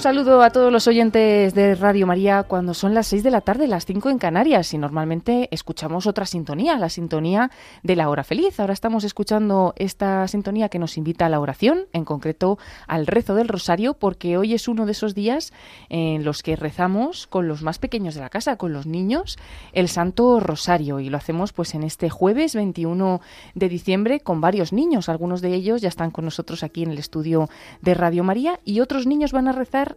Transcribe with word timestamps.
Un 0.00 0.04
saludo 0.04 0.40
a 0.40 0.48
todos 0.48 0.72
los 0.72 0.86
oyentes 0.86 1.52
de 1.52 1.74
Radio 1.74 2.06
María 2.06 2.44
cuando 2.44 2.72
son 2.72 2.94
las 2.94 3.08
6 3.08 3.22
de 3.22 3.30
la 3.30 3.42
tarde, 3.42 3.66
las 3.66 3.84
5 3.84 4.08
en 4.08 4.16
Canarias 4.16 4.72
y 4.72 4.78
normalmente 4.78 5.46
escuchamos 5.50 6.06
otra 6.06 6.24
sintonía, 6.24 6.78
la 6.78 6.88
sintonía 6.88 7.50
de 7.82 7.96
la 7.96 8.08
hora 8.08 8.24
feliz. 8.24 8.58
Ahora 8.60 8.72
estamos 8.72 9.04
escuchando 9.04 9.74
esta 9.76 10.26
sintonía 10.26 10.70
que 10.70 10.78
nos 10.78 10.96
invita 10.96 11.26
a 11.26 11.28
la 11.28 11.38
oración, 11.38 11.84
en 11.92 12.06
concreto 12.06 12.58
al 12.86 13.06
rezo 13.06 13.34
del 13.34 13.48
rosario, 13.48 13.92
porque 13.92 14.38
hoy 14.38 14.54
es 14.54 14.68
uno 14.68 14.86
de 14.86 14.92
esos 14.92 15.14
días 15.14 15.52
en 15.90 16.24
los 16.24 16.42
que 16.42 16.56
rezamos 16.56 17.26
con 17.26 17.46
los 17.46 17.62
más 17.62 17.78
pequeños 17.78 18.14
de 18.14 18.22
la 18.22 18.30
casa, 18.30 18.56
con 18.56 18.72
los 18.72 18.86
niños, 18.86 19.36
el 19.74 19.88
Santo 19.88 20.40
Rosario 20.40 21.00
y 21.00 21.10
lo 21.10 21.18
hacemos 21.18 21.52
pues 21.52 21.74
en 21.74 21.82
este 21.82 22.08
jueves 22.08 22.54
21 22.54 23.20
de 23.54 23.68
diciembre 23.68 24.20
con 24.20 24.40
varios 24.40 24.72
niños. 24.72 25.10
Algunos 25.10 25.42
de 25.42 25.52
ellos 25.52 25.82
ya 25.82 25.88
están 25.88 26.10
con 26.10 26.24
nosotros 26.24 26.62
aquí 26.62 26.84
en 26.84 26.90
el 26.90 26.98
estudio 26.98 27.50
de 27.82 27.92
Radio 27.92 28.24
María 28.24 28.60
y 28.64 28.80
otros 28.80 29.06
niños 29.06 29.32
van 29.32 29.46
a 29.46 29.52
rezar 29.52 29.89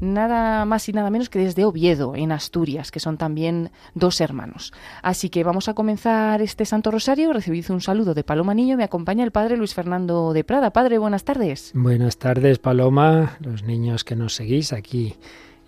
nada 0.00 0.64
más 0.64 0.88
y 0.88 0.92
nada 0.92 1.10
menos 1.10 1.28
que 1.28 1.38
desde 1.38 1.64
Oviedo, 1.64 2.14
en 2.16 2.32
Asturias, 2.32 2.90
que 2.90 3.00
son 3.00 3.16
también 3.16 3.70
dos 3.94 4.20
hermanos. 4.20 4.72
Así 5.02 5.30
que 5.30 5.44
vamos 5.44 5.68
a 5.68 5.74
comenzar 5.74 6.42
este 6.42 6.64
Santo 6.64 6.90
Rosario. 6.90 7.32
Recibid 7.32 7.70
un 7.70 7.80
saludo 7.80 8.14
de 8.14 8.24
Paloma 8.24 8.54
Niño. 8.54 8.76
Me 8.76 8.84
acompaña 8.84 9.24
el 9.24 9.30
padre 9.30 9.56
Luis 9.56 9.74
Fernando 9.74 10.32
de 10.32 10.44
Prada. 10.44 10.70
Padre, 10.70 10.98
buenas 10.98 11.24
tardes. 11.24 11.72
Buenas 11.74 12.18
tardes, 12.18 12.58
Paloma, 12.58 13.36
los 13.40 13.62
niños 13.62 14.04
que 14.04 14.16
nos 14.16 14.34
seguís 14.34 14.72
aquí 14.72 15.16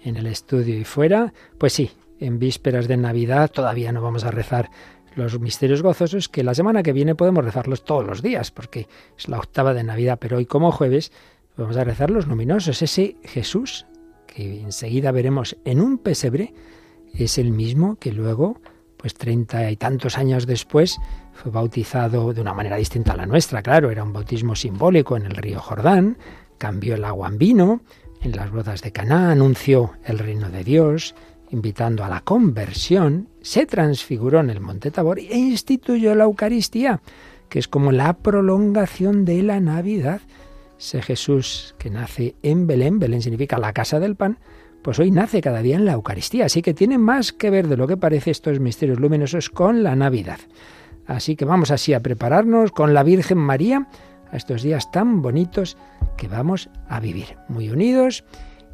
en 0.04 0.16
el 0.16 0.26
estudio 0.26 0.78
y 0.78 0.84
fuera. 0.84 1.32
Pues 1.58 1.72
sí, 1.72 1.90
en 2.20 2.38
vísperas 2.38 2.88
de 2.88 2.96
Navidad 2.96 3.50
todavía 3.50 3.92
no 3.92 4.02
vamos 4.02 4.24
a 4.24 4.30
rezar 4.30 4.70
los 5.16 5.40
misterios 5.40 5.82
gozosos 5.82 6.28
que 6.28 6.44
la 6.44 6.54
semana 6.54 6.82
que 6.82 6.92
viene 6.92 7.14
podemos 7.14 7.44
rezarlos 7.44 7.84
todos 7.84 8.06
los 8.06 8.22
días 8.22 8.50
porque 8.50 8.86
es 9.16 9.28
la 9.28 9.38
octava 9.38 9.74
de 9.74 9.82
Navidad, 9.82 10.18
pero 10.20 10.36
hoy 10.36 10.46
como 10.46 10.70
jueves 10.70 11.10
Vamos 11.56 11.78
a 11.78 11.84
rezar 11.84 12.10
los 12.10 12.26
luminosos. 12.26 12.82
Ese 12.82 13.16
Jesús, 13.24 13.86
que 14.26 14.60
enseguida 14.60 15.10
veremos 15.10 15.56
en 15.64 15.80
un 15.80 15.96
pesebre, 15.96 16.52
es 17.14 17.38
el 17.38 17.50
mismo 17.50 17.96
que 17.96 18.12
luego, 18.12 18.60
pues 18.98 19.14
treinta 19.14 19.70
y 19.70 19.76
tantos 19.76 20.18
años 20.18 20.46
después, 20.46 20.98
fue 21.32 21.50
bautizado 21.50 22.34
de 22.34 22.42
una 22.42 22.52
manera 22.52 22.76
distinta 22.76 23.12
a 23.12 23.16
la 23.16 23.26
nuestra, 23.26 23.62
claro, 23.62 23.90
era 23.90 24.04
un 24.04 24.12
bautismo 24.12 24.54
simbólico 24.54 25.16
en 25.16 25.24
el 25.24 25.34
río 25.34 25.60
Jordán, 25.60 26.18
cambió 26.58 26.94
el 26.94 27.04
agua 27.04 27.28
en 27.28 27.38
vino, 27.38 27.80
en 28.20 28.32
las 28.32 28.50
bodas 28.50 28.82
de 28.82 28.92
Caná 28.92 29.30
anunció 29.30 29.92
el 30.04 30.18
reino 30.18 30.50
de 30.50 30.62
Dios, 30.62 31.14
invitando 31.50 32.04
a 32.04 32.08
la 32.08 32.20
conversión, 32.20 33.28
se 33.40 33.64
transfiguró 33.64 34.40
en 34.40 34.50
el 34.50 34.60
monte 34.60 34.90
Tabor 34.90 35.20
e 35.20 35.36
instituyó 35.36 36.14
la 36.14 36.24
Eucaristía, 36.24 37.00
que 37.48 37.58
es 37.58 37.68
como 37.68 37.92
la 37.92 38.14
prolongación 38.14 39.24
de 39.24 39.42
la 39.42 39.60
Navidad 39.60 40.20
ese 40.78 41.02
Jesús 41.02 41.74
que 41.78 41.90
nace 41.90 42.36
en 42.42 42.66
Belén, 42.66 42.98
Belén 42.98 43.22
significa 43.22 43.58
la 43.58 43.72
casa 43.72 44.00
del 44.00 44.16
pan, 44.16 44.38
pues 44.82 44.98
hoy 44.98 45.10
nace 45.10 45.40
cada 45.40 45.62
día 45.62 45.76
en 45.76 45.84
la 45.84 45.92
Eucaristía, 45.92 46.46
así 46.46 46.62
que 46.62 46.74
tiene 46.74 46.98
más 46.98 47.32
que 47.32 47.50
ver 47.50 47.66
de 47.66 47.76
lo 47.76 47.86
que 47.86 47.96
parece 47.96 48.30
estos 48.30 48.60
misterios 48.60 49.00
luminosos 49.00 49.50
con 49.50 49.82
la 49.82 49.96
Navidad. 49.96 50.38
Así 51.06 51.36
que 51.36 51.44
vamos 51.44 51.70
así 51.70 51.94
a 51.94 52.00
prepararnos 52.00 52.72
con 52.72 52.94
la 52.94 53.02
Virgen 53.02 53.38
María 53.38 53.88
a 54.30 54.36
estos 54.36 54.62
días 54.62 54.90
tan 54.90 55.22
bonitos 55.22 55.76
que 56.16 56.28
vamos 56.28 56.68
a 56.88 57.00
vivir, 57.00 57.36
muy 57.48 57.70
unidos. 57.70 58.24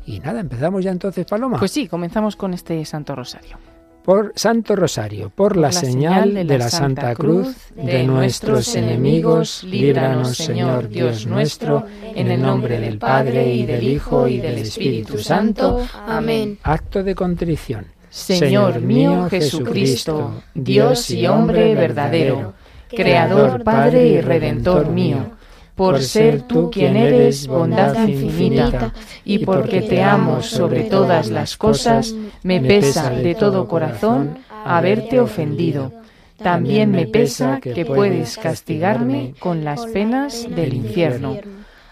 Y 0.04 0.20
nada, 0.20 0.40
empezamos 0.40 0.84
ya 0.84 0.90
entonces, 0.90 1.24
Paloma. 1.26 1.58
Pues 1.58 1.70
sí, 1.70 1.86
comenzamos 1.86 2.36
con 2.36 2.54
este 2.54 2.84
Santo 2.84 3.14
Rosario 3.14 3.71
por 4.04 4.32
Santo 4.34 4.76
Rosario, 4.76 5.30
por, 5.30 5.56
la, 5.56 5.72
señal 5.72 6.46
de 6.46 6.58
la, 6.58 6.68
Santa 6.68 7.14
Cruz 7.14 7.54
de 7.76 8.04
nuestros 8.04 8.74
enemigos, 8.74 9.64
líbranos 9.64 10.36
Señor 10.36 10.88
Dios 10.88 11.26
nuestro, 11.26 11.86
en 12.02 12.30
el 12.30 12.42
nombre 12.42 12.80
del 12.80 12.98
Padre 12.98 13.54
y 13.54 13.64
del 13.64 13.86
Hijo 13.86 14.28
y 14.28 14.38
del 14.38 14.58
Espíritu 14.58 15.18
Santo. 15.18 15.86
Amén. 16.06 16.58
Acto 16.62 17.02
de 17.02 17.14
contrición. 17.14 17.86
Señor 18.10 18.80
mío 18.80 19.28
Jesucristo, 19.30 20.42
Dios 20.54 21.10
y 21.10 21.26
hombre 21.26 21.74
verdadero, 21.74 22.54
Creador, 22.88 23.62
Padre 23.62 24.06
y 24.06 24.20
Redentor 24.20 24.90
mío 24.90 25.41
por 25.74 26.02
ser 26.02 26.42
tú 26.42 26.70
quien 26.70 26.96
eres 26.96 27.46
bondad 27.46 28.06
infinita, 28.06 28.92
y 29.24 29.38
porque 29.44 29.82
te 29.82 30.02
amo 30.02 30.42
sobre 30.42 30.84
todas 30.84 31.30
las 31.30 31.56
cosas, 31.56 32.14
me 32.42 32.60
pesa 32.60 33.10
de 33.10 33.34
todo 33.34 33.66
corazón 33.66 34.38
haberte 34.64 35.20
ofendido. 35.20 35.92
También 36.36 36.90
me 36.90 37.06
pesa 37.06 37.60
que 37.60 37.84
puedes 37.84 38.36
castigarme 38.36 39.34
con 39.38 39.64
las 39.64 39.86
penas 39.86 40.46
del 40.48 40.74
infierno. 40.74 41.38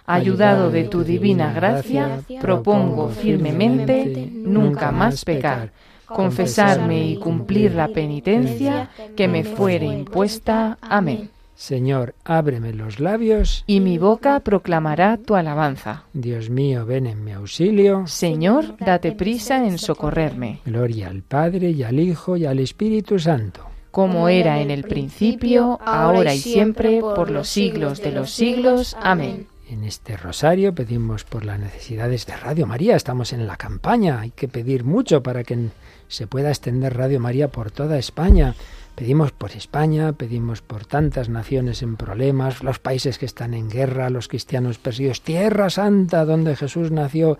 Ayudado 0.06 0.70
de 0.70 0.84
tu 0.84 1.04
divina 1.04 1.52
gracia, 1.52 2.20
propongo 2.40 3.10
firmemente 3.10 4.28
nunca 4.32 4.90
más 4.90 5.24
pecar, 5.24 5.70
confesarme 6.04 7.06
y 7.06 7.16
cumplir 7.16 7.74
la 7.74 7.88
penitencia 7.88 8.90
que 9.16 9.28
me 9.28 9.44
fuere 9.44 9.86
impuesta. 9.86 10.78
Amén. 10.80 11.30
Señor, 11.60 12.14
ábreme 12.24 12.72
los 12.72 13.00
labios. 13.00 13.64
Y 13.66 13.80
mi 13.80 13.98
boca 13.98 14.40
proclamará 14.40 15.18
tu 15.18 15.34
alabanza. 15.34 16.04
Dios 16.14 16.48
mío, 16.48 16.86
ven 16.86 17.06
en 17.06 17.22
mi 17.22 17.32
auxilio. 17.32 18.06
Señor, 18.06 18.78
date 18.78 19.12
prisa 19.12 19.62
en 19.66 19.76
socorrerme. 19.76 20.60
Gloria 20.64 21.08
al 21.08 21.20
Padre 21.20 21.68
y 21.68 21.82
al 21.82 22.00
Hijo 22.00 22.38
y 22.38 22.46
al 22.46 22.60
Espíritu 22.60 23.18
Santo. 23.18 23.60
Como 23.90 24.30
era 24.30 24.62
en 24.62 24.70
el 24.70 24.84
principio, 24.84 25.78
ahora 25.84 26.32
y 26.32 26.38
siempre, 26.38 27.00
por 27.00 27.30
los 27.30 27.50
siglos 27.50 28.00
de 28.00 28.12
los 28.12 28.30
siglos. 28.30 28.96
Amén. 28.98 29.46
En 29.68 29.84
este 29.84 30.16
rosario 30.16 30.74
pedimos 30.74 31.24
por 31.24 31.44
las 31.44 31.60
necesidades 31.60 32.24
de 32.24 32.38
Radio 32.38 32.66
María. 32.66 32.96
Estamos 32.96 33.34
en 33.34 33.46
la 33.46 33.58
campaña. 33.58 34.20
Hay 34.20 34.30
que 34.30 34.48
pedir 34.48 34.84
mucho 34.84 35.22
para 35.22 35.44
que 35.44 35.68
se 36.08 36.26
pueda 36.26 36.48
extender 36.48 36.96
Radio 36.96 37.20
María 37.20 37.48
por 37.48 37.70
toda 37.70 37.98
España 37.98 38.54
Pedimos 39.00 39.32
por 39.32 39.52
España, 39.52 40.12
pedimos 40.12 40.60
por 40.60 40.84
tantas 40.84 41.30
naciones 41.30 41.80
en 41.80 41.96
problemas, 41.96 42.62
los 42.62 42.80
países 42.80 43.16
que 43.16 43.24
están 43.24 43.54
en 43.54 43.70
guerra, 43.70 44.10
los 44.10 44.28
cristianos 44.28 44.76
perseguidos, 44.76 45.22
Tierra 45.22 45.70
Santa, 45.70 46.26
donde 46.26 46.54
Jesús 46.54 46.90
nació, 46.90 47.38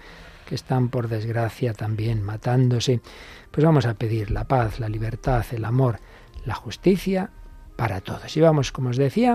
que 0.48 0.54
están 0.54 0.88
por 0.88 1.08
desgracia 1.08 1.74
también 1.74 2.22
matándose. 2.22 3.02
Pues 3.50 3.62
vamos 3.62 3.84
a 3.84 3.92
pedir 3.92 4.30
la 4.30 4.44
paz, 4.44 4.80
la 4.80 4.88
libertad, 4.88 5.44
el 5.52 5.66
amor, 5.66 5.98
la 6.46 6.54
justicia 6.54 7.28
para 7.76 8.00
todos. 8.00 8.34
Y 8.38 8.40
vamos, 8.40 8.72
como 8.72 8.88
os 8.88 8.96
decía, 8.96 9.34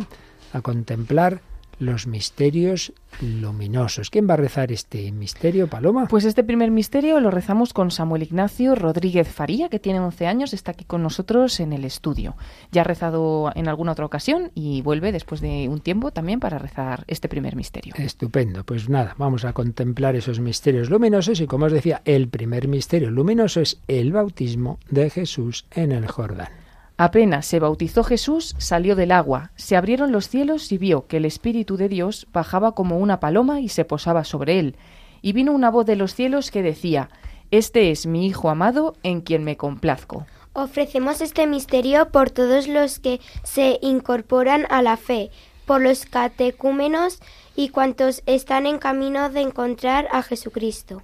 a 0.52 0.62
contemplar 0.62 1.42
los 1.80 2.08
misterios 2.08 2.94
luminosos. 3.22 4.10
¿Quién 4.10 4.30
va 4.30 4.34
a 4.34 4.38
rezar 4.38 4.72
este 4.72 5.12
misterio, 5.12 5.68
Paloma? 5.68 6.08
Pues 6.08 6.26
este 6.26 6.44
primer 6.44 6.72
misterio 6.72 7.20
lo 7.20 7.32
rezamos 7.32 7.74
con 7.74 7.92
Samuel 7.92 8.24
Ignacio 8.24 8.76
Rodríguez 8.76 9.28
Faría, 9.28 9.70
que 9.70 9.80
tiene 9.80 10.00
11 10.00 10.28
años, 10.28 10.54
está 10.54 10.72
aquí 10.72 10.86
con 10.86 11.02
nosotros 11.02 11.60
en 11.60 11.74
el 11.74 11.86
estudio. 11.86 12.36
Ya 12.72 12.82
ha 12.82 12.84
rezado 12.84 13.52
en 13.56 13.68
alguna 13.68 13.94
otra 13.94 14.06
ocasión 14.06 14.52
y 14.54 14.82
vuelve 14.82 15.12
después 15.12 15.42
de 15.42 15.70
un 15.70 15.80
tiempo 15.80 16.12
también 16.12 16.40
para 16.40 16.58
rezar 16.58 17.06
este 17.08 17.30
primer 17.30 17.56
misterio. 17.56 17.94
Estupendo, 17.98 18.64
pues 18.64 18.90
nada, 18.90 19.16
vamos 19.18 19.46
a 19.46 19.54
contemplar 19.54 20.16
esos 20.16 20.40
misterios 20.40 20.90
luminosos 20.90 21.40
y 21.40 21.48
como 21.48 21.66
os 21.66 21.72
decía, 21.72 22.02
el 22.06 22.28
primer 22.28 22.68
misterio 22.68 23.12
luminoso 23.12 23.62
es 23.62 23.80
el 23.88 24.12
bautismo 24.12 24.80
de 24.90 25.10
Jesús 25.10 25.66
en 25.72 25.92
el 25.92 26.08
Jordán. 26.08 26.65
Apenas 26.98 27.46
se 27.46 27.60
bautizó 27.60 28.06
Jesús, 28.06 28.56
salió 28.58 28.96
del 28.96 29.12
agua, 29.12 29.52
se 29.56 29.76
abrieron 29.76 30.14
los 30.14 30.30
cielos 30.30 30.72
y 30.72 30.78
vio 30.78 31.08
que 31.08 31.18
el 31.18 31.26
Espíritu 31.26 31.76
de 31.76 31.90
Dios 31.90 32.26
bajaba 32.32 32.72
como 32.74 33.00
una 33.00 33.20
paloma 33.20 33.60
y 33.60 33.68
se 33.68 33.84
posaba 33.84 34.24
sobre 34.24 34.60
él. 34.60 34.78
Y 35.22 35.34
vino 35.34 35.52
una 35.52 35.70
voz 35.70 35.86
de 35.86 35.98
los 35.98 36.16
cielos 36.16 36.52
que 36.52 36.62
decía, 36.64 37.10
Este 37.52 37.92
es 37.92 38.06
mi 38.06 38.26
Hijo 38.26 38.50
amado, 38.50 38.96
en 39.04 39.20
quien 39.20 39.44
me 39.44 39.58
complazco. 39.58 40.26
Ofrecemos 40.54 41.20
este 41.20 41.48
misterio 41.48 42.12
por 42.12 42.30
todos 42.30 42.70
los 42.70 43.00
que 43.00 43.20
se 43.44 43.78
incorporan 43.82 44.66
a 44.70 44.82
la 44.82 44.96
fe, 44.96 45.32
por 45.66 45.82
los 45.82 46.06
catecúmenos 46.06 47.20
y 47.58 47.70
cuantos 47.70 48.24
están 48.26 48.66
en 48.66 48.78
camino 48.78 49.30
de 49.30 49.42
encontrar 49.42 50.08
a 50.14 50.22
Jesucristo. 50.22 51.02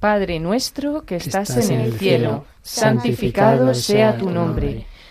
Padre 0.00 0.40
nuestro 0.40 1.04
que 1.04 1.16
estás, 1.16 1.50
en 1.70 1.80
el 1.80 1.92
cielo, 1.92 2.46
santificado 2.62 3.74
sea 3.74 4.16
tu 4.16 4.30
nombre. 4.30 4.87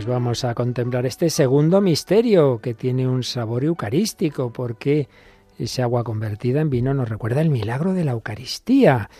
Pues 0.00 0.08
vamos 0.08 0.44
a 0.44 0.54
contemplar 0.54 1.04
este 1.04 1.28
segundo 1.28 1.82
misterio 1.82 2.58
que 2.62 2.72
tiene 2.72 3.06
un 3.06 3.22
sabor 3.22 3.64
eucarístico, 3.64 4.50
porque 4.50 5.10
ese 5.58 5.82
agua 5.82 6.04
convertida 6.04 6.62
en 6.62 6.70
vino 6.70 6.94
nos 6.94 7.10
recuerda 7.10 7.42
el 7.42 7.50
milagro 7.50 7.92
de 7.92 8.04
la 8.04 8.12
Eucaristía. 8.12 9.10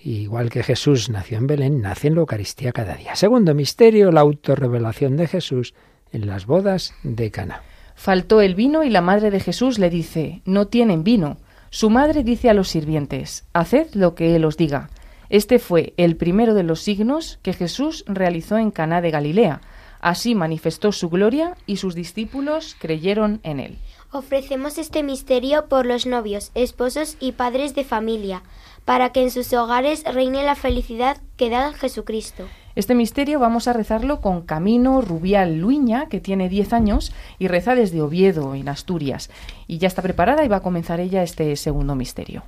Igual 0.00 0.48
que 0.48 0.62
Jesús 0.62 1.10
nació 1.10 1.38
en 1.38 1.48
Belén, 1.48 1.80
nace 1.80 2.06
en 2.06 2.14
la 2.14 2.20
Eucaristía 2.20 2.70
cada 2.70 2.94
día. 2.94 3.16
Segundo 3.16 3.52
misterio, 3.52 4.12
la 4.12 4.20
autorrevelación 4.20 5.16
de 5.16 5.26
Jesús 5.26 5.74
en 6.12 6.28
las 6.28 6.46
bodas 6.46 6.94
de 7.02 7.32
Cana. 7.32 7.62
Faltó 7.96 8.40
el 8.40 8.54
vino 8.54 8.84
y 8.84 8.90
la 8.90 9.00
madre 9.00 9.32
de 9.32 9.40
Jesús 9.40 9.80
le 9.80 9.90
dice, 9.90 10.42
no 10.44 10.68
tienen 10.68 11.02
vino. 11.02 11.38
Su 11.70 11.90
madre 11.90 12.22
dice 12.22 12.48
a 12.48 12.54
los 12.54 12.68
sirvientes, 12.68 13.44
haced 13.54 13.88
lo 13.94 14.14
que 14.14 14.36
él 14.36 14.44
os 14.44 14.56
diga. 14.56 14.88
Este 15.30 15.58
fue 15.58 15.94
el 15.96 16.14
primero 16.14 16.54
de 16.54 16.62
los 16.62 16.80
signos 16.80 17.40
que 17.42 17.54
Jesús 17.54 18.04
realizó 18.06 18.56
en 18.56 18.70
Caná 18.70 19.00
de 19.00 19.10
Galilea 19.10 19.62
Así 20.00 20.34
manifestó 20.34 20.92
su 20.92 21.08
gloria 21.08 21.56
y 21.66 21.76
sus 21.76 21.94
discípulos 21.94 22.76
creyeron 22.78 23.40
en 23.42 23.60
él. 23.60 23.78
Ofrecemos 24.10 24.78
este 24.78 25.02
misterio 25.02 25.66
por 25.66 25.84
los 25.84 26.06
novios, 26.06 26.50
esposos 26.54 27.16
y 27.20 27.32
padres 27.32 27.74
de 27.74 27.84
familia, 27.84 28.42
para 28.84 29.10
que 29.12 29.22
en 29.22 29.30
sus 29.30 29.52
hogares 29.52 30.02
reine 30.04 30.42
la 30.44 30.54
felicidad 30.54 31.18
que 31.36 31.50
da 31.50 31.72
Jesucristo. 31.74 32.46
Este 32.74 32.94
misterio 32.94 33.40
vamos 33.40 33.66
a 33.66 33.72
rezarlo 33.72 34.20
con 34.20 34.42
Camino 34.42 35.00
Rubial 35.02 35.58
Luña, 35.58 36.06
que 36.08 36.20
tiene 36.20 36.48
10 36.48 36.72
años 36.72 37.12
y 37.38 37.48
reza 37.48 37.74
desde 37.74 38.00
Oviedo, 38.00 38.54
en 38.54 38.68
Asturias. 38.68 39.30
Y 39.66 39.78
ya 39.78 39.88
está 39.88 40.00
preparada 40.00 40.44
y 40.44 40.48
va 40.48 40.56
a 40.56 40.62
comenzar 40.62 41.00
ella 41.00 41.22
este 41.22 41.54
segundo 41.56 41.96
misterio. 41.96 42.44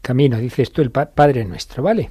Camino, 0.00 0.38
dices 0.38 0.70
tú 0.70 0.82
el 0.82 0.90
Padre 0.90 1.44
Nuestro, 1.44 1.82
¿vale? 1.82 2.10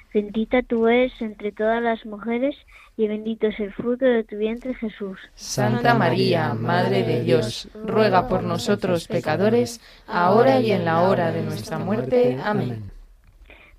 Bendita 0.13 0.61
tú 0.61 0.87
eres 0.87 1.13
entre 1.21 1.51
todas 1.51 1.81
las 1.81 2.05
mujeres 2.05 2.55
y 2.97 3.07
bendito 3.07 3.47
es 3.47 3.59
el 3.59 3.73
fruto 3.73 4.05
de 4.05 4.23
tu 4.23 4.37
vientre 4.37 4.73
Jesús. 4.75 5.17
Santa 5.35 5.93
María, 5.93 6.53
Madre 6.53 7.03
de 7.03 7.23
Dios, 7.23 7.69
ruega 7.85 8.27
por 8.27 8.43
nosotros 8.43 9.07
pecadores, 9.07 9.79
ahora 10.07 10.59
y 10.59 10.71
en 10.71 10.85
la 10.85 11.01
hora 11.01 11.31
de 11.31 11.43
nuestra 11.43 11.79
muerte. 11.79 12.37
Amén. 12.43 12.90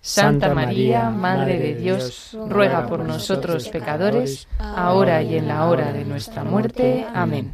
Santa 0.00 0.54
María, 0.54 1.10
Madre 1.10 1.58
de 1.58 1.74
Dios, 1.74 2.36
ruega 2.48 2.86
por 2.86 3.04
nosotros 3.04 3.68
pecadores, 3.68 4.48
ahora 4.58 5.22
y 5.22 5.36
en 5.36 5.48
la 5.48 5.68
hora 5.68 5.92
de 5.92 6.04
nuestra 6.04 6.42
muerte. 6.42 7.06
Amén. 7.12 7.52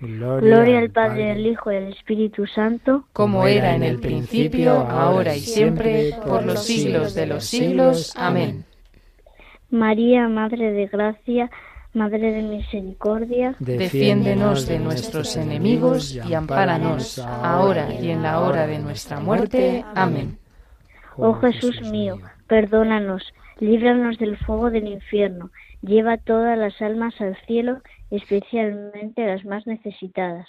Gloria 0.00 0.80
al 0.80 0.90
Padre, 0.90 1.30
al 1.30 1.46
Hijo 1.46 1.70
y 1.70 1.76
al 1.76 1.92
Espíritu 1.92 2.46
Santo, 2.46 3.04
como 3.12 3.46
era 3.46 3.76
en 3.76 3.84
el 3.84 4.00
principio, 4.00 4.72
ahora 4.72 5.36
y 5.36 5.40
siempre, 5.40 6.16
por 6.26 6.44
los 6.44 6.64
siglos 6.64 7.14
de 7.14 7.26
los 7.26 7.44
siglos. 7.44 8.12
Amén. 8.16 8.64
María, 9.70 10.28
Madre 10.28 10.72
de 10.72 10.86
Gracia, 10.86 11.50
Madre 11.92 12.32
de 12.32 12.42
Misericordia, 12.42 13.54
defiéndenos 13.60 14.66
de 14.66 14.78
nuestros 14.80 15.36
enemigos 15.36 16.14
y 16.14 16.34
ampáranos, 16.34 17.18
ahora 17.18 17.92
y 17.92 18.10
en 18.10 18.22
la 18.22 18.40
hora 18.40 18.66
de 18.66 18.78
nuestra 18.78 19.20
muerte. 19.20 19.84
Amén. 19.94 20.38
Oh 21.16 21.34
Jesús 21.34 21.80
mío, 21.90 22.18
perdónanos, 22.46 23.22
líbranos 23.60 24.18
del 24.18 24.36
fuego 24.38 24.70
del 24.70 24.88
infierno, 24.88 25.50
lleva 25.82 26.16
todas 26.16 26.58
las 26.58 26.80
almas 26.80 27.20
al 27.20 27.36
cielo, 27.46 27.80
especialmente 28.10 29.26
las 29.26 29.44
más 29.44 29.66
necesitadas. 29.66 30.48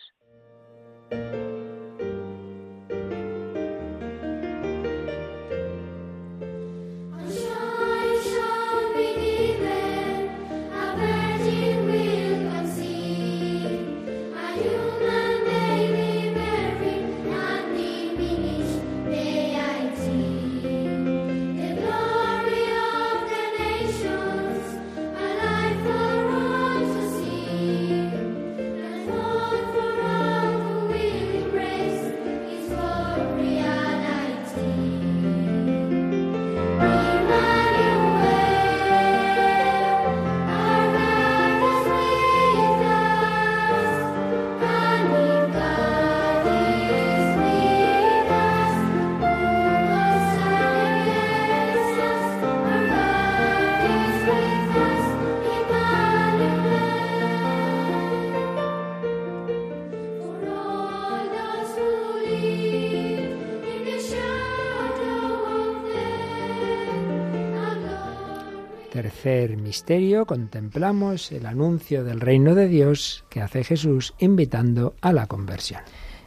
Tercer 69.24 69.56
misterio 69.56 70.26
contemplamos 70.26 71.32
el 71.32 71.46
anuncio 71.46 72.04
del 72.04 72.20
reino 72.20 72.56
de 72.56 72.68
Dios 72.68 73.24
que 73.30 73.40
hace 73.40 73.64
Jesús 73.64 74.14
invitando 74.20 74.96
a 75.00 75.14
la 75.14 75.28
conversión. 75.28 75.80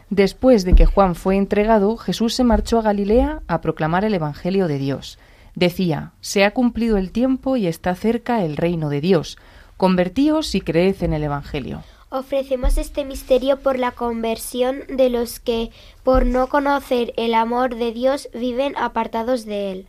Después 0.08 0.64
de 0.64 0.74
que 0.74 0.86
Juan 0.86 1.14
fue 1.14 1.36
entregado, 1.36 1.98
Jesús 1.98 2.32
se 2.32 2.42
marchó 2.42 2.78
a 2.78 2.82
Galilea 2.82 3.42
a 3.48 3.60
proclamar 3.60 4.06
el 4.06 4.14
Evangelio 4.14 4.66
de 4.66 4.78
Dios. 4.78 5.18
Decía, 5.54 6.12
Se 6.22 6.46
ha 6.46 6.54
cumplido 6.54 6.96
el 6.96 7.12
tiempo 7.12 7.58
y 7.58 7.66
está 7.66 7.94
cerca 7.94 8.42
el 8.42 8.56
reino 8.56 8.88
de 8.88 9.02
Dios. 9.02 9.36
Convertíos 9.76 10.54
y 10.54 10.62
creed 10.62 10.96
en 11.02 11.12
el 11.12 11.22
Evangelio. 11.22 11.82
Ofrecemos 12.08 12.78
este 12.78 13.04
misterio 13.04 13.58
por 13.58 13.78
la 13.78 13.90
conversión 13.90 14.84
de 14.88 15.10
los 15.10 15.38
que, 15.38 15.70
por 16.02 16.24
no 16.24 16.46
conocer 16.46 17.12
el 17.18 17.34
amor 17.34 17.74
de 17.74 17.92
Dios, 17.92 18.30
viven 18.32 18.74
apartados 18.78 19.44
de 19.44 19.72
él. 19.72 19.86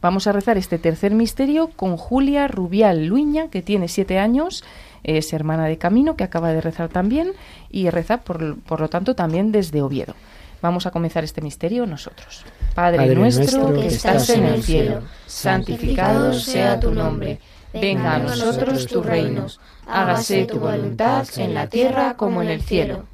Vamos 0.00 0.28
a 0.28 0.32
rezar 0.32 0.56
este 0.56 0.78
tercer 0.78 1.12
misterio 1.12 1.70
con 1.74 1.96
Julia 1.96 2.46
Rubial 2.46 3.06
Luña, 3.06 3.48
que 3.50 3.62
tiene 3.62 3.88
siete 3.88 4.20
años, 4.20 4.64
es 5.02 5.32
hermana 5.32 5.66
de 5.66 5.76
Camino, 5.76 6.16
que 6.16 6.22
acaba 6.22 6.52
de 6.52 6.60
rezar 6.60 6.88
también, 6.88 7.32
y 7.68 7.90
reza, 7.90 8.18
por, 8.18 8.40
lo 8.42 8.88
tanto, 8.88 9.16
también 9.16 9.50
desde 9.50 9.82
Oviedo. 9.82 10.14
Vamos 10.62 10.86
a 10.86 10.92
comenzar 10.92 11.24
este 11.24 11.40
misterio 11.40 11.84
nosotros. 11.84 12.44
Padre, 12.76 13.12
nuestro 13.14 13.74
que 13.74 13.86
estás 13.88 14.30
en 14.30 14.44
el 14.44 14.62
cielo, 14.62 15.02
santificado 15.26 16.32
sea 16.32 16.78
tu 16.78 16.92
nombre. 16.92 17.40
Venga 17.72 18.14
a 18.14 18.18
nosotros 18.18 18.86
tu 18.86 19.02
reino. 19.02 19.46
Hágase 19.86 20.46
tu 20.46 20.60
voluntad 20.60 21.26
en 21.36 21.54
la 21.54 21.68
tierra 21.68 22.16
como 22.16 22.40
en 22.42 22.48
el 22.48 22.62
cielo. 22.62 23.04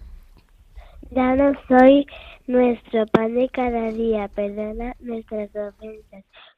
Danos 1.11 1.57
hoy 1.71 2.07
nuestro 2.47 3.07
pan 3.07 3.35
de 3.35 3.49
cada 3.51 3.91
día. 3.91 4.29
Perdona 4.29 4.95
nuestras 5.01 5.51
ofensas 5.51 6.25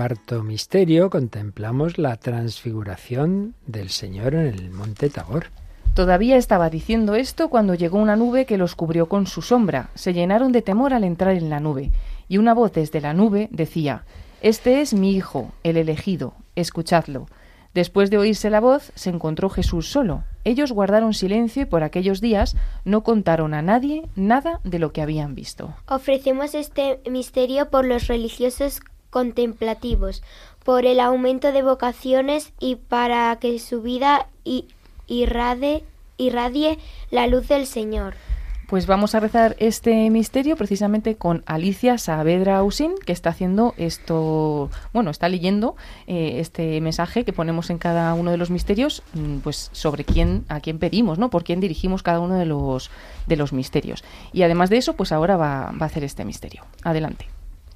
Cuarto 0.00 0.42
misterio, 0.42 1.10
contemplamos 1.10 1.98
la 1.98 2.16
transfiguración 2.16 3.54
del 3.66 3.90
Señor 3.90 4.34
en 4.34 4.46
el 4.46 4.70
monte 4.70 5.10
Tabor. 5.10 5.48
Todavía 5.92 6.38
estaba 6.38 6.70
diciendo 6.70 7.16
esto 7.16 7.50
cuando 7.50 7.74
llegó 7.74 7.98
una 7.98 8.16
nube 8.16 8.46
que 8.46 8.56
los 8.56 8.74
cubrió 8.74 9.10
con 9.10 9.26
su 9.26 9.42
sombra. 9.42 9.90
Se 9.94 10.14
llenaron 10.14 10.52
de 10.52 10.62
temor 10.62 10.94
al 10.94 11.04
entrar 11.04 11.36
en 11.36 11.50
la 11.50 11.60
nube, 11.60 11.90
y 12.28 12.38
una 12.38 12.54
voz 12.54 12.72
desde 12.72 13.02
la 13.02 13.12
nube 13.12 13.50
decía, 13.52 14.06
Este 14.40 14.80
es 14.80 14.94
mi 14.94 15.12
Hijo, 15.12 15.52
el 15.64 15.76
elegido, 15.76 16.32
escuchadlo. 16.56 17.26
Después 17.74 18.08
de 18.08 18.16
oírse 18.16 18.48
la 18.48 18.60
voz, 18.60 18.92
se 18.94 19.10
encontró 19.10 19.50
Jesús 19.50 19.92
solo. 19.92 20.24
Ellos 20.44 20.72
guardaron 20.72 21.12
silencio 21.12 21.62
y 21.62 21.66
por 21.66 21.82
aquellos 21.82 22.22
días 22.22 22.56
no 22.86 23.02
contaron 23.02 23.52
a 23.52 23.60
nadie 23.60 24.08
nada 24.16 24.60
de 24.64 24.78
lo 24.78 24.92
que 24.92 25.02
habían 25.02 25.34
visto. 25.34 25.74
Ofrecemos 25.86 26.54
este 26.54 27.00
misterio 27.08 27.68
por 27.68 27.84
los 27.84 28.06
religiosos 28.06 28.80
contemplativos, 29.10 30.22
por 30.64 30.86
el 30.86 31.00
aumento 31.00 31.52
de 31.52 31.62
vocaciones 31.62 32.52
y 32.60 32.76
para 32.76 33.34
que 33.36 33.58
su 33.58 33.82
vida 33.82 34.26
i- 34.44 34.66
irrade- 35.08 35.82
irradie 36.16 36.78
la 37.10 37.26
luz 37.26 37.48
del 37.48 37.66
Señor. 37.66 38.14
Pues 38.68 38.86
vamos 38.86 39.16
a 39.16 39.20
rezar 39.20 39.56
este 39.58 40.10
misterio 40.10 40.54
precisamente 40.56 41.16
con 41.16 41.42
Alicia 41.44 41.98
Saavedra 41.98 42.58
Ausín, 42.58 42.92
que 43.04 43.12
está 43.12 43.30
haciendo 43.30 43.74
esto, 43.78 44.70
bueno, 44.92 45.10
está 45.10 45.28
leyendo 45.28 45.74
eh, 46.06 46.36
este 46.38 46.80
mensaje 46.80 47.24
que 47.24 47.32
ponemos 47.32 47.68
en 47.70 47.78
cada 47.78 48.14
uno 48.14 48.30
de 48.30 48.36
los 48.36 48.50
misterios, 48.50 49.02
mm, 49.14 49.38
pues 49.38 49.70
sobre 49.72 50.04
quién, 50.04 50.44
a 50.48 50.60
quién 50.60 50.78
pedimos, 50.78 51.18
¿no? 51.18 51.30
Por 51.30 51.42
quién 51.42 51.58
dirigimos 51.58 52.04
cada 52.04 52.20
uno 52.20 52.36
de 52.36 52.46
los, 52.46 52.92
de 53.26 53.34
los 53.36 53.52
misterios. 53.52 54.04
Y 54.32 54.42
además 54.42 54.70
de 54.70 54.76
eso, 54.76 54.94
pues 54.94 55.10
ahora 55.10 55.36
va, 55.36 55.72
va 55.72 55.86
a 55.86 55.86
hacer 55.86 56.04
este 56.04 56.24
misterio. 56.24 56.62
Adelante. 56.84 57.26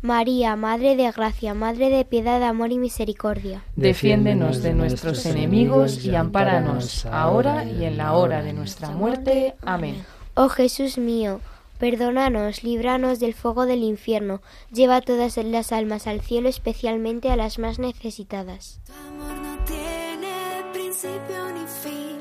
María, 0.00 0.54
Madre 0.54 0.94
de 0.94 1.10
Gracia, 1.10 1.54
Madre 1.54 1.90
de 1.90 2.04
Piedad, 2.04 2.42
Amor 2.44 2.70
y 2.70 2.78
Misericordia. 2.78 3.64
Defiéndenos 3.74 4.62
de 4.62 4.72
nuestros 4.72 5.26
enemigos 5.26 6.04
y 6.04 6.14
ampáranos 6.14 7.04
ahora 7.06 7.64
y 7.64 7.84
en 7.84 7.96
la 7.96 8.12
hora 8.12 8.42
de 8.42 8.52
nuestra 8.52 8.90
muerte. 8.90 9.56
Amén. 9.62 10.04
Oh 10.34 10.48
Jesús 10.48 10.98
mío, 10.98 11.40
perdónanos, 11.78 12.62
líbranos 12.62 13.18
del 13.18 13.34
fuego 13.34 13.66
del 13.66 13.82
infierno, 13.82 14.40
lleva 14.72 15.00
todas 15.00 15.36
las 15.36 15.72
almas 15.72 16.06
al 16.06 16.20
cielo, 16.20 16.48
especialmente 16.48 17.32
a 17.32 17.36
las 17.36 17.58
más 17.58 17.80
necesitadas. 17.80 18.80
Tu 18.86 18.92
amor 18.92 19.36
no 19.36 19.64
tiene 19.64 20.62
principio 20.72 21.50
ni 21.54 21.66
fin, 21.66 22.20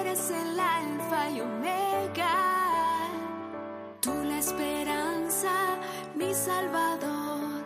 eres 0.00 0.28
el 0.30 0.58
alfa 0.58 1.30
y 1.30 1.40
omega, 1.40 2.34
tú 4.00 4.12
la 4.24 4.38
esperanza, 4.40 5.78
mi 6.18 6.34
salvador, 6.34 7.62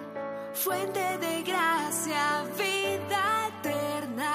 fuente 0.52 1.18
de 1.18 1.42
gracia, 1.42 2.44
vida 2.58 3.48
eterna. 3.48 4.34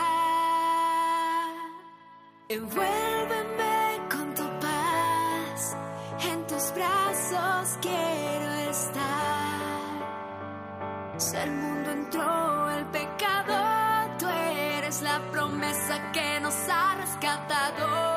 Envuélveme 2.50 4.00
con 4.10 4.34
tu 4.34 4.44
paz, 4.66 5.78
en 6.32 6.48
tus 6.48 6.74
brazos 6.74 7.78
quiero 7.80 8.52
estar. 8.72 9.08
Si 11.18 11.38
al 11.38 11.52
mundo 11.52 11.92
entró 11.92 12.72
el 12.72 12.86
pecado, 12.88 13.56
tú 14.18 14.28
eres 14.28 15.02
la 15.04 15.20
promesa 15.32 16.12
que 16.12 16.40
nos 16.40 16.56
ha 16.70 16.96
rescatado. 16.96 18.17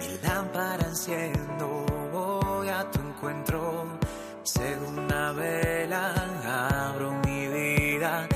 Mi 0.00 0.18
lámpara 0.22 0.84
enciendo, 0.84 1.84
voy 2.12 2.68
a 2.68 2.90
tu 2.90 3.00
encuentro. 3.00 3.98
Segunda 4.42 5.32
vela, 5.32 6.14
abro 6.90 7.12
mi 7.24 7.46
vida, 7.48 8.26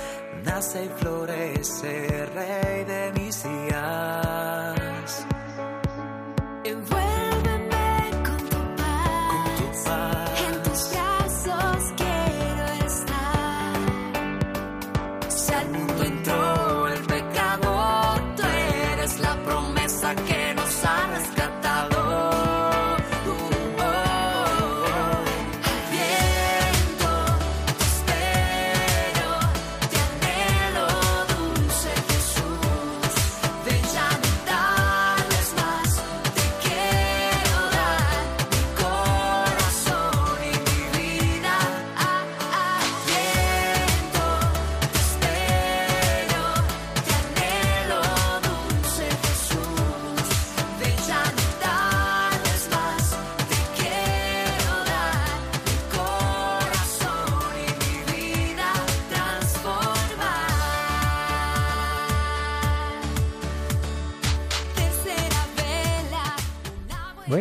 nace 0.45 0.85
y 0.85 0.89
florece, 0.89 2.22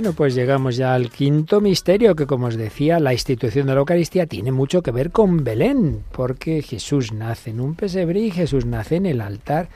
Bueno, 0.01 0.15
pues 0.15 0.33
llegamos 0.33 0.77
ya 0.77 0.95
al 0.95 1.11
quinto 1.11 1.61
misterio, 1.61 2.15
que 2.15 2.25
como 2.25 2.47
os 2.47 2.57
decía, 2.57 2.99
la 2.99 3.13
institución 3.13 3.67
de 3.67 3.75
la 3.75 3.81
Eucaristía 3.81 4.25
tiene 4.25 4.51
mucho 4.51 4.81
que 4.81 4.89
ver 4.89 5.11
con 5.11 5.43
Belén, 5.43 6.03
porque 6.11 6.63
Jesús 6.63 7.13
nace 7.13 7.51
en 7.51 7.61
un 7.61 7.75
pesebre 7.75 8.19
y 8.19 8.31
Jesús 8.31 8.65
nace 8.65 8.95
en 8.95 9.05
el 9.05 9.21
altar 9.21 9.69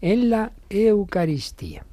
en 0.00 0.30
la 0.30 0.52
Eucaristía. 0.70 1.84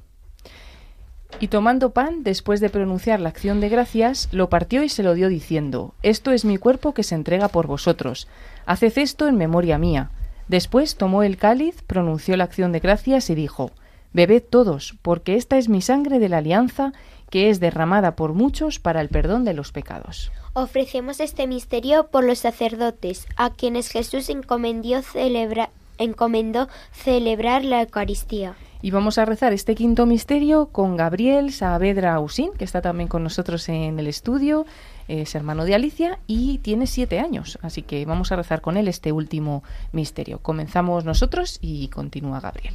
Y 1.40 1.48
tomando 1.48 1.90
pan, 1.90 2.22
después 2.22 2.60
de 2.60 2.70
pronunciar 2.70 3.18
la 3.18 3.30
acción 3.30 3.60
de 3.60 3.68
gracias, 3.68 4.28
lo 4.30 4.48
partió 4.48 4.84
y 4.84 4.88
se 4.88 5.02
lo 5.02 5.14
dio 5.14 5.28
diciendo, 5.28 5.92
Esto 6.04 6.30
es 6.30 6.44
mi 6.44 6.58
cuerpo 6.58 6.94
que 6.94 7.02
se 7.02 7.16
entrega 7.16 7.48
por 7.48 7.66
vosotros. 7.66 8.28
Haced 8.66 8.98
esto 8.98 9.26
en 9.26 9.36
memoria 9.36 9.78
mía. 9.78 10.12
Después 10.46 10.94
tomó 10.94 11.24
el 11.24 11.38
cáliz, 11.38 11.82
pronunció 11.88 12.36
la 12.36 12.44
acción 12.44 12.70
de 12.70 12.78
gracias 12.78 13.30
y 13.30 13.34
dijo, 13.34 13.72
Bebed 14.12 14.42
todos, 14.50 14.96
porque 15.02 15.36
esta 15.36 15.56
es 15.56 15.68
mi 15.68 15.82
sangre 15.82 16.18
de 16.18 16.28
la 16.28 16.38
alianza, 16.38 16.92
que 17.30 17.48
es 17.48 17.60
derramada 17.60 18.16
por 18.16 18.34
muchos 18.34 18.78
para 18.78 19.00
el 19.00 19.08
perdón 19.08 19.44
de 19.44 19.54
los 19.54 19.72
pecados. 19.72 20.30
Ofrecemos 20.52 21.20
este 21.20 21.46
misterio 21.46 22.08
por 22.08 22.24
los 22.24 22.40
sacerdotes, 22.40 23.26
a 23.36 23.50
quienes 23.50 23.88
Jesús 23.88 24.28
encomendó, 24.28 25.00
celebra- 25.02 25.70
encomendó 25.98 26.68
celebrar 26.92 27.64
la 27.64 27.82
Eucaristía. 27.82 28.54
Y 28.82 28.90
vamos 28.92 29.18
a 29.18 29.26
rezar 29.26 29.52
este 29.52 29.74
quinto 29.74 30.06
misterio 30.06 30.66
con 30.72 30.96
Gabriel 30.96 31.52
Saavedra 31.52 32.14
Ausín, 32.14 32.52
que 32.56 32.64
está 32.64 32.80
también 32.80 33.08
con 33.08 33.22
nosotros 33.22 33.68
en 33.68 33.98
el 33.98 34.06
estudio, 34.06 34.64
es 35.06 35.34
hermano 35.34 35.64
de 35.64 35.74
Alicia 35.74 36.18
y 36.26 36.58
tiene 36.58 36.86
siete 36.86 37.20
años, 37.20 37.58
así 37.62 37.82
que 37.82 38.06
vamos 38.06 38.32
a 38.32 38.36
rezar 38.36 38.60
con 38.62 38.76
él 38.76 38.88
este 38.88 39.12
último 39.12 39.62
misterio. 39.92 40.38
Comenzamos 40.38 41.04
nosotros 41.04 41.58
y 41.60 41.88
continúa 41.88 42.40
Gabriel. 42.40 42.74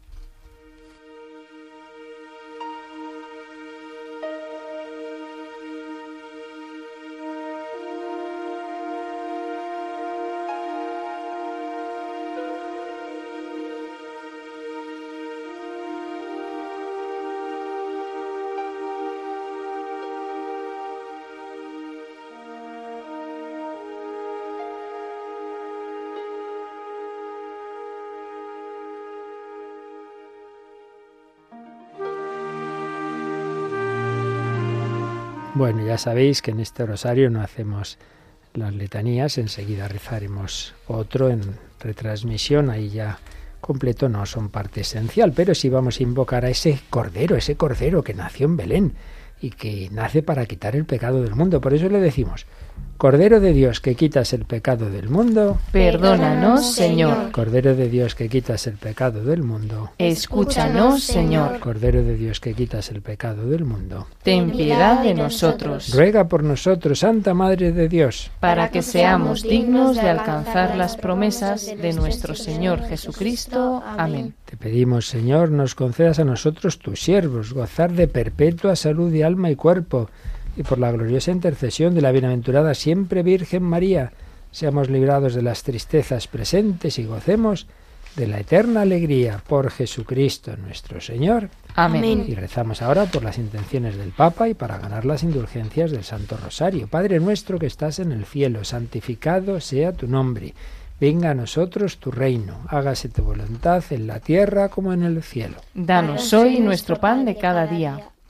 Bueno, 35.61 35.85
ya 35.85 35.99
sabéis 35.99 36.41
que 36.41 36.49
en 36.49 36.59
este 36.59 36.87
rosario 36.87 37.29
no 37.29 37.39
hacemos 37.39 37.99
las 38.55 38.73
letanías, 38.73 39.37
enseguida 39.37 39.87
rezaremos 39.87 40.73
otro 40.87 41.29
en 41.29 41.41
retransmisión, 41.79 42.71
ahí 42.71 42.89
ya 42.89 43.19
completo 43.59 44.09
no 44.09 44.25
son 44.25 44.49
parte 44.49 44.81
esencial, 44.81 45.33
pero 45.33 45.53
sí 45.53 45.69
vamos 45.69 45.99
a 45.99 46.03
invocar 46.03 46.45
a 46.45 46.49
ese 46.49 46.79
cordero, 46.89 47.35
ese 47.35 47.57
cordero 47.57 48.03
que 48.03 48.15
nació 48.15 48.47
en 48.47 48.57
Belén 48.57 48.93
y 49.39 49.51
que 49.51 49.87
nace 49.91 50.23
para 50.23 50.47
quitar 50.47 50.75
el 50.75 50.85
pecado 50.85 51.21
del 51.21 51.35
mundo. 51.35 51.61
Por 51.61 51.75
eso 51.75 51.87
le 51.89 51.99
decimos, 51.99 52.47
Cordero 53.01 53.39
de 53.39 53.51
Dios 53.51 53.81
que 53.81 53.95
quitas 53.95 54.31
el 54.31 54.45
pecado 54.45 54.91
del 54.91 55.09
mundo, 55.09 55.57
perdónanos, 55.71 56.75
Señor. 56.75 57.31
Cordero 57.31 57.75
de 57.75 57.89
Dios 57.89 58.13
que 58.13 58.29
quitas 58.29 58.67
el 58.67 58.75
pecado 58.75 59.23
del 59.23 59.41
mundo, 59.41 59.89
escúchanos, 59.97 61.03
Señor. 61.03 61.59
Cordero 61.61 62.03
de 62.03 62.15
Dios 62.15 62.39
que 62.39 62.53
quitas 62.53 62.91
el 62.91 63.01
pecado 63.01 63.49
del 63.49 63.65
mundo, 63.65 64.05
ten 64.21 64.51
piedad 64.51 65.01
de 65.01 65.15
nosotros. 65.15 65.91
Ruega 65.95 66.27
por 66.27 66.43
nosotros, 66.43 66.99
Santa 66.99 67.33
Madre 67.33 67.71
de 67.71 67.89
Dios, 67.89 68.29
para 68.39 68.69
que 68.69 68.83
seamos 68.83 69.41
dignos 69.41 69.95
de 69.95 70.07
alcanzar 70.07 70.75
las 70.75 70.95
promesas 70.95 71.65
de 71.65 71.93
nuestro 71.93 72.35
Señor 72.35 72.83
Jesucristo. 72.83 73.81
Amén. 73.97 74.35
Te 74.45 74.57
pedimos, 74.57 75.07
Señor, 75.07 75.49
nos 75.49 75.73
concedas 75.73 76.19
a 76.19 76.23
nosotros, 76.23 76.77
tus 76.77 77.01
siervos, 77.01 77.51
gozar 77.51 77.93
de 77.93 78.07
perpetua 78.07 78.75
salud 78.75 79.11
de 79.11 79.23
alma 79.23 79.49
y 79.49 79.55
cuerpo 79.55 80.07
y 80.55 80.63
por 80.63 80.79
la 80.79 80.91
gloriosa 80.91 81.31
intercesión 81.31 81.95
de 81.95 82.01
la 82.01 82.11
bienaventurada 82.11 82.73
siempre 82.73 83.23
Virgen 83.23 83.63
María, 83.63 84.11
seamos 84.51 84.89
librados 84.89 85.33
de 85.33 85.41
las 85.41 85.63
tristezas 85.63 86.27
presentes 86.27 86.99
y 86.99 87.05
gocemos 87.05 87.67
de 88.15 88.27
la 88.27 88.39
eterna 88.39 88.81
alegría 88.81 89.41
por 89.47 89.71
Jesucristo 89.71 90.55
nuestro 90.57 90.99
Señor. 90.99 91.49
Amén. 91.75 92.25
Y 92.27 92.35
rezamos 92.35 92.81
ahora 92.81 93.05
por 93.05 93.23
las 93.23 93.37
intenciones 93.37 93.95
del 93.95 94.09
Papa 94.09 94.49
y 94.49 94.53
para 94.53 94.77
ganar 94.77 95.05
las 95.05 95.23
indulgencias 95.23 95.91
del 95.91 96.03
Santo 96.03 96.35
Rosario. 96.35 96.87
Padre 96.87 97.21
nuestro 97.21 97.57
que 97.57 97.67
estás 97.67 97.99
en 97.99 98.11
el 98.11 98.25
cielo, 98.25 98.65
santificado 98.65 99.61
sea 99.61 99.93
tu 99.93 100.07
nombre. 100.07 100.53
Venga 100.99 101.31
a 101.31 101.33
nosotros 101.33 101.97
tu 101.97 102.11
reino, 102.11 102.59
hágase 102.67 103.09
tu 103.09 103.23
voluntad 103.23 103.83
en 103.89 104.05
la 104.05 104.19
tierra 104.19 104.69
como 104.69 104.93
en 104.93 105.03
el 105.03 105.23
cielo. 105.23 105.55
Danos 105.73 106.31
hoy 106.33 106.59
nuestro 106.59 106.99
pan 106.99 107.25
de 107.25 107.37
cada 107.37 107.65
día 107.65 108.10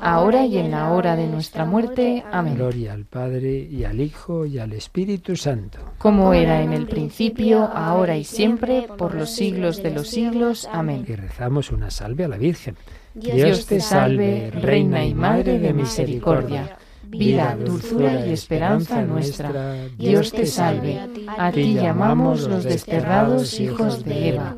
ahora 0.00 0.46
y 0.46 0.58
en 0.58 0.70
la 0.70 0.92
hora 0.92 1.16
de 1.16 1.26
nuestra 1.26 1.64
muerte. 1.64 2.24
Amén. 2.30 2.54
Gloria 2.54 2.92
al 2.92 3.04
Padre 3.04 3.56
y 3.70 3.84
al 3.84 4.00
Hijo 4.00 4.46
y 4.46 4.58
al 4.58 4.72
Espíritu 4.72 5.36
Santo. 5.36 5.78
Como 5.98 6.32
era 6.32 6.62
en 6.62 6.72
el 6.72 6.86
principio, 6.86 7.64
ahora 7.64 8.16
y 8.16 8.24
siempre, 8.24 8.88
por 8.98 9.14
los 9.14 9.30
siglos 9.30 9.82
de 9.82 9.90
los 9.90 10.08
siglos. 10.08 10.68
Amén. 10.72 11.04
Y 11.06 11.14
rezamos 11.14 11.70
una 11.70 11.90
salve 11.90 12.24
a 12.24 12.28
la 12.28 12.38
Virgen. 12.38 12.76
Dios 13.14 13.66
te 13.66 13.80
salve, 13.80 14.50
Reina 14.50 15.04
y 15.04 15.14
Madre 15.14 15.58
de 15.58 15.72
misericordia. 15.72 16.76
Vida, 17.08 17.56
dulzura 17.56 18.26
y 18.26 18.32
esperanza 18.32 19.02
nuestra. 19.02 19.86
Dios 19.96 20.32
te 20.32 20.44
salve. 20.44 21.00
A 21.38 21.50
ti 21.52 21.74
llamamos 21.74 22.46
los 22.48 22.64
desterrados 22.64 23.58
hijos 23.60 24.04
de 24.04 24.30
Eva. 24.30 24.56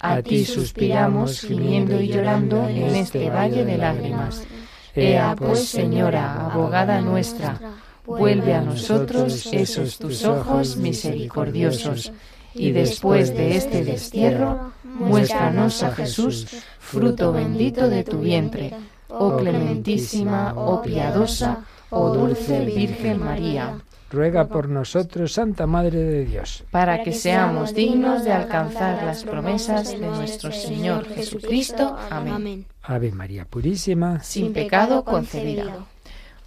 A 0.00 0.22
ti 0.22 0.44
suspiramos, 0.46 1.42
gimiendo 1.42 2.00
y 2.00 2.08
llorando 2.08 2.66
en 2.68 2.96
este 2.96 3.28
valle 3.28 3.66
de 3.66 3.76
lágrimas. 3.76 4.46
Ea 4.94 5.36
pues, 5.36 5.68
Señora, 5.68 6.46
abogada 6.46 7.00
nuestra, 7.00 7.60
vuelve 8.06 8.54
a 8.54 8.60
nosotros 8.60 9.48
esos 9.52 9.98
tus 9.98 10.24
ojos 10.24 10.76
misericordiosos, 10.76 12.12
y 12.54 12.72
después 12.72 13.34
de 13.34 13.56
este 13.56 13.84
destierro, 13.84 14.72
muéstranos 14.82 15.82
a 15.82 15.92
Jesús, 15.92 16.48
fruto 16.78 17.32
bendito 17.32 17.88
de 17.88 18.02
tu 18.02 18.18
vientre, 18.18 18.74
oh 19.08 19.36
clementísima, 19.36 20.54
oh 20.56 20.82
piadosa, 20.82 21.64
oh 21.90 22.12
dulce 22.12 22.64
Virgen 22.64 23.20
María. 23.20 23.80
Ruega 24.10 24.48
por 24.48 24.68
nosotros, 24.68 25.32
Santa 25.32 25.68
Madre 25.68 25.98
de 26.02 26.24
Dios, 26.24 26.64
para 26.72 27.04
que 27.04 27.12
seamos 27.12 27.74
dignos 27.74 28.24
de 28.24 28.32
alcanzar 28.32 29.04
las 29.04 29.22
promesas 29.22 29.92
de 29.92 29.98
nuestro 29.98 30.50
Señor 30.50 31.06
Jesucristo. 31.06 31.96
Amén. 32.10 32.66
Ave 32.82 33.12
María 33.12 33.44
Purísima, 33.44 34.20
sin 34.20 34.52
pecado 34.52 35.04
concebida. 35.04 35.86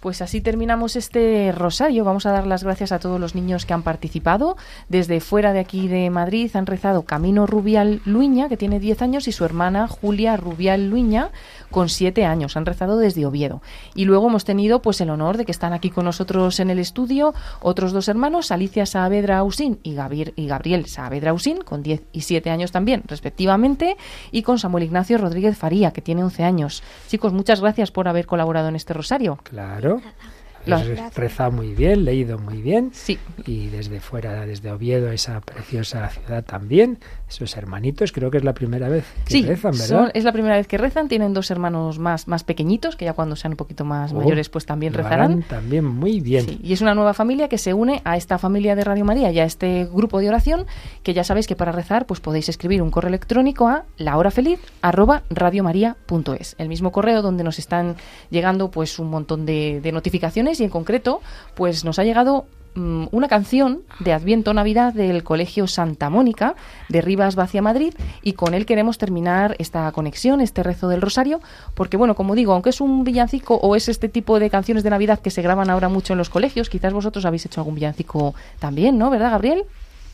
Pues 0.04 0.20
así 0.20 0.42
terminamos 0.42 0.96
este 0.96 1.50
rosario. 1.56 2.04
Vamos 2.04 2.26
a 2.26 2.30
dar 2.30 2.46
las 2.46 2.62
gracias 2.62 2.92
a 2.92 2.98
todos 2.98 3.18
los 3.18 3.34
niños 3.34 3.64
que 3.64 3.72
han 3.72 3.82
participado. 3.82 4.58
Desde 4.90 5.18
fuera 5.20 5.54
de 5.54 5.60
aquí 5.60 5.88
de 5.88 6.10
Madrid 6.10 6.50
han 6.52 6.66
rezado 6.66 7.04
Camino 7.04 7.46
Rubial 7.46 8.02
Luña, 8.04 8.50
que 8.50 8.58
tiene 8.58 8.80
10 8.80 9.00
años, 9.00 9.28
y 9.28 9.32
su 9.32 9.46
hermana 9.46 9.88
Julia 9.88 10.36
Rubial 10.36 10.90
Luña, 10.90 11.30
con 11.70 11.88
7 11.88 12.26
años. 12.26 12.58
Han 12.58 12.66
rezado 12.66 12.98
desde 12.98 13.24
Oviedo. 13.24 13.62
Y 13.94 14.04
luego 14.04 14.28
hemos 14.28 14.44
tenido 14.44 14.82
pues 14.82 15.00
el 15.00 15.08
honor 15.08 15.38
de 15.38 15.46
que 15.46 15.52
están 15.52 15.72
aquí 15.72 15.88
con 15.88 16.04
nosotros 16.04 16.60
en 16.60 16.68
el 16.68 16.80
estudio 16.80 17.32
otros 17.62 17.94
dos 17.94 18.06
hermanos, 18.08 18.50
Alicia 18.50 18.84
Saavedra 18.84 19.38
Ausín 19.38 19.80
y 19.82 19.94
Gabriel, 19.94 20.34
y 20.36 20.46
Gabriel 20.46 20.84
Saavedra 20.84 21.30
Ausín, 21.30 21.62
con 21.62 21.82
10 21.82 22.02
y 22.12 22.20
7 22.20 22.50
años 22.50 22.72
también, 22.72 23.04
respectivamente, 23.06 23.96
y 24.30 24.42
con 24.42 24.58
Samuel 24.58 24.84
Ignacio 24.84 25.16
Rodríguez 25.16 25.56
Faría, 25.56 25.92
que 25.92 26.02
tiene 26.02 26.22
11 26.22 26.44
años. 26.44 26.82
Chicos, 27.08 27.32
muchas 27.32 27.62
gracias 27.62 27.90
por 27.90 28.06
haber 28.06 28.26
colaborado 28.26 28.68
en 28.68 28.76
este 28.76 28.92
rosario. 28.92 29.38
Claro. 29.44 29.93
Lo 29.94 30.33
has 30.72 31.14
rezado 31.14 31.52
muy 31.52 31.74
bien, 31.74 32.04
leído 32.04 32.38
muy 32.38 32.60
bien. 32.62 32.90
Sí. 32.92 33.18
Y 33.46 33.68
desde 33.68 34.00
fuera, 34.00 34.44
desde 34.46 34.70
Oviedo, 34.72 35.10
esa 35.10 35.40
preciosa 35.40 36.08
ciudad 36.08 36.44
también. 36.44 36.98
Esos 37.28 37.56
hermanitos, 37.56 38.12
creo 38.12 38.30
que 38.30 38.38
es 38.38 38.44
la 38.44 38.54
primera 38.54 38.88
vez 38.88 39.04
que 39.24 39.30
sí, 39.32 39.42
rezan, 39.42 39.72
¿verdad? 39.72 39.86
son- 39.86 40.10
es 40.14 40.22
la 40.24 40.32
primera 40.32 40.56
vez 40.56 40.66
que 40.68 40.78
rezan. 40.78 41.08
Tienen 41.08 41.34
dos 41.34 41.50
hermanos 41.50 41.98
más, 41.98 42.28
más 42.28 42.44
pequeñitos, 42.44 42.94
que 42.96 43.04
ya 43.04 43.12
cuando 43.12 43.34
sean 43.36 43.52
un 43.54 43.56
poquito 43.56 43.84
más 43.84 44.12
Oh, 44.12 44.16
mayores, 44.16 44.48
pues 44.48 44.64
también 44.66 44.92
rezarán. 44.94 45.42
también 45.42 45.84
muy 45.84 46.20
bien. 46.20 46.44
Sí, 46.46 46.60
y 46.62 46.72
es 46.72 46.80
una 46.80 46.94
nueva 46.94 47.12
familia 47.14 47.48
que 47.48 47.58
se 47.58 47.74
une 47.74 48.00
a 48.04 48.16
esta 48.16 48.38
familia 48.38 48.74
de 48.76 48.84
Radio 48.84 49.04
María 49.04 49.30
y 49.32 49.38
a 49.40 49.44
este 49.44 49.86
grupo 49.92 50.20
de 50.20 50.28
oración 50.28 50.66
que 51.02 51.12
ya 51.14 51.24
sabéis 51.24 51.46
que 51.46 51.56
para 51.56 51.72
rezar 51.72 52.06
pues 52.06 52.20
podéis 52.20 52.48
escribir 52.48 52.80
un 52.82 52.90
correo 52.90 53.08
electrónico 53.08 53.68
a 53.68 53.84
lahorafeliz@radiomaria.es, 53.98 56.54
el 56.58 56.68
mismo 56.68 56.92
correo 56.92 57.22
donde 57.22 57.44
nos 57.44 57.58
están 57.58 57.96
llegando 58.30 58.70
pues 58.70 58.98
un 58.98 59.08
montón 59.10 59.46
de, 59.46 59.80
de 59.82 59.92
notificaciones 59.92 60.53
y 60.60 60.64
en 60.64 60.70
concreto 60.70 61.20
pues 61.54 61.84
nos 61.84 61.98
ha 61.98 62.04
llegado 62.04 62.46
mm, 62.74 63.06
una 63.12 63.28
canción 63.28 63.82
de 64.00 64.12
Adviento 64.12 64.54
Navidad 64.54 64.92
del 64.92 65.22
Colegio 65.22 65.66
Santa 65.66 66.10
Mónica 66.10 66.54
de 66.88 67.00
Rivas 67.00 67.34
Vacia 67.34 67.62
Madrid 67.62 67.94
y 68.22 68.32
con 68.34 68.54
él 68.54 68.66
queremos 68.66 68.98
terminar 68.98 69.56
esta 69.58 69.90
conexión, 69.92 70.40
este 70.40 70.62
rezo 70.62 70.88
del 70.88 71.00
Rosario, 71.00 71.40
porque 71.74 71.96
bueno, 71.96 72.14
como 72.14 72.34
digo, 72.34 72.52
aunque 72.52 72.70
es 72.70 72.80
un 72.80 73.04
villancico 73.04 73.56
o 73.56 73.76
es 73.76 73.88
este 73.88 74.08
tipo 74.08 74.38
de 74.38 74.50
canciones 74.50 74.82
de 74.82 74.90
Navidad 74.90 75.20
que 75.20 75.30
se 75.30 75.42
graban 75.42 75.70
ahora 75.70 75.88
mucho 75.88 76.12
en 76.14 76.18
los 76.18 76.30
colegios, 76.30 76.70
quizás 76.70 76.92
vosotros 76.92 77.24
habéis 77.24 77.46
hecho 77.46 77.60
algún 77.60 77.74
villancico 77.74 78.34
también, 78.58 78.98
¿no? 78.98 79.10
¿Verdad, 79.10 79.30
Gabriel? 79.30 79.64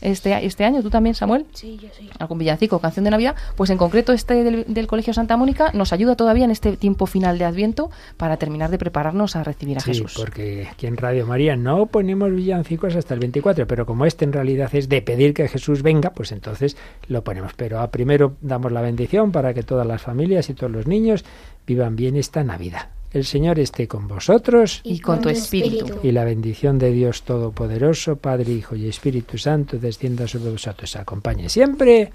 Este, 0.01 0.45
este 0.45 0.65
año. 0.65 0.81
¿Tú 0.81 0.89
también, 0.89 1.15
Samuel? 1.15 1.45
Sí, 1.53 1.79
yo 1.81 1.87
sí. 1.97 2.09
algún 2.19 2.37
villancico, 2.39 2.79
canción 2.79 3.05
de 3.05 3.11
Navidad, 3.11 3.35
pues 3.55 3.69
en 3.69 3.77
concreto 3.77 4.11
este 4.13 4.43
del, 4.43 4.65
del 4.67 4.87
Colegio 4.87 5.13
Santa 5.13 5.37
Mónica 5.37 5.71
nos 5.73 5.93
ayuda 5.93 6.15
todavía 6.15 6.45
en 6.45 6.51
este 6.51 6.75
tiempo 6.77 7.05
final 7.05 7.37
de 7.37 7.45
Adviento 7.45 7.91
para 8.17 8.37
terminar 8.37 8.69
de 8.71 8.77
prepararnos 8.77 9.35
a 9.35 9.43
recibir 9.43 9.77
a 9.77 9.81
Sí, 9.81 9.91
Jesús. 9.93 10.13
porque 10.17 10.67
aquí 10.71 10.87
en 10.87 10.97
Radio 10.97 11.25
María 11.25 11.55
no 11.55 11.85
ponemos 11.85 12.31
villancicos 12.33 12.95
hasta 12.95 13.13
el 13.13 13.19
24, 13.19 13.67
pero 13.67 13.85
como 13.85 14.05
este 14.05 14.25
en 14.25 14.33
realidad 14.33 14.69
es 14.73 14.89
de 14.89 15.01
pedir 15.01 15.33
que 15.33 15.47
Jesús 15.47 15.81
venga, 15.83 16.11
pues 16.11 16.31
entonces 16.31 16.77
lo 17.07 17.23
ponemos. 17.23 17.53
Pero 17.55 17.79
a 17.79 17.91
primero 17.91 18.33
damos 18.41 18.71
la 18.71 18.81
bendición 18.81 19.31
para 19.31 19.53
que 19.53 19.63
todas 19.63 19.85
las 19.87 20.01
familias 20.01 20.49
y 20.49 20.53
todos 20.53 20.71
los 20.71 20.87
niños 20.87 21.23
vivan 21.67 21.95
bien 21.95 22.15
esta 22.15 22.43
Navidad. 22.43 22.89
El 23.13 23.25
Señor 23.25 23.59
esté 23.59 23.87
con 23.87 24.07
vosotros 24.07 24.79
Y 24.85 24.99
con 24.99 25.19
tu 25.21 25.27
espíritu. 25.29 25.99
y 26.01 26.11
la 26.11 26.23
bendición 26.23 26.79
de 26.79 26.91
Dios 26.91 27.23
Todopoderoso, 27.23 28.15
Padre, 28.15 28.53
Hijo 28.53 28.75
y 28.75 28.87
Espíritu 28.87 29.37
Santo, 29.37 29.77
descienda 29.77 30.27
sobre 30.27 30.51
vosotros. 30.51 30.95
Acompañe 30.95 31.49
siempre. 31.49 32.11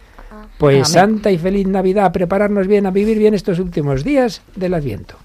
Pues 0.59 0.75
Amén. 0.75 0.85
santa 0.87 1.31
y 1.31 1.39
feliz 1.39 1.67
Navidad, 1.67 2.07
a 2.07 2.13
prepararnos 2.13 2.67
bien, 2.67 2.87
a 2.87 2.91
vivir 2.91 3.19
bien 3.19 3.35
estos 3.35 3.59
últimos 3.59 4.05
días 4.05 4.41
del 4.55 4.73
Adviento. 4.75 5.17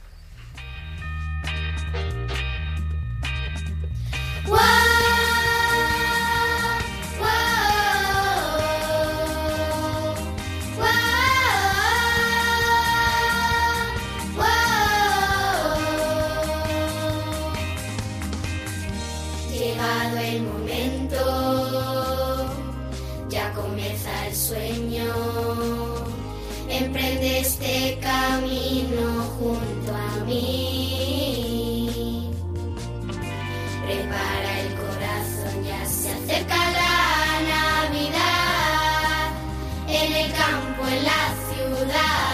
en 40.92 41.04
la 41.06 41.36
ciudad. 41.48 42.31